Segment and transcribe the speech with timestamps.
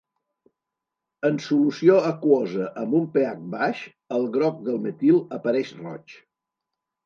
[1.29, 3.85] En solució aquosa amb un pH baix,
[4.19, 6.21] el groc del metil apareix roig.